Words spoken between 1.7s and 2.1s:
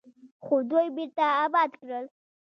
کړل.